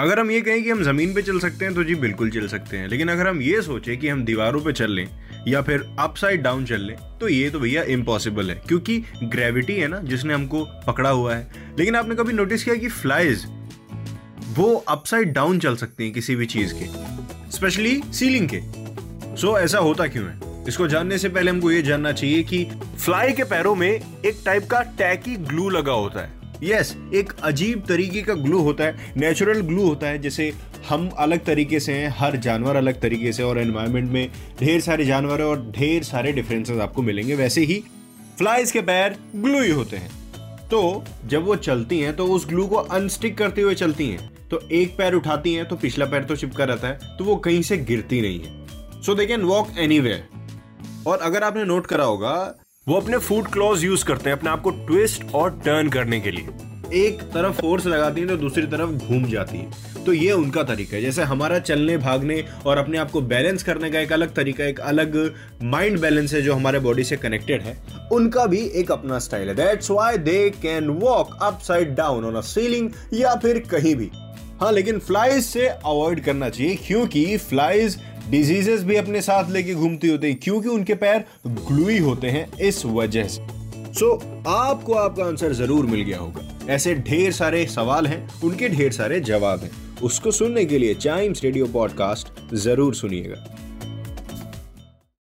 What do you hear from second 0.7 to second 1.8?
हम ज़मीन पे चल सकते हैं